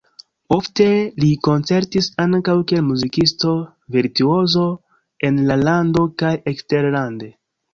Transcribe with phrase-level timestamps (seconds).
[0.55, 0.85] Ofte
[1.23, 4.67] li koncertis ankaŭ kiel muzikisto-virtuozo
[5.29, 7.31] en la lando kaj eksterlande.